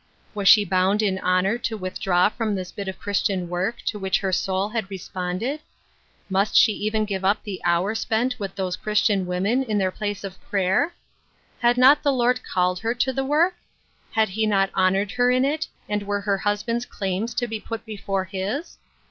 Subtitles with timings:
[0.33, 4.17] Was she bound in honor to withdraw from this bit of Christian work to which
[4.21, 5.59] her soul had responded?
[6.27, 10.23] Must she even give up the hour spent with those Christian women in their place
[10.23, 10.93] of prayer?
[11.59, 13.53] Had not the Lord called her to the work?
[14.13, 17.85] Had he not honored her in it, and were her husband's claims to be put
[17.85, 18.79] before his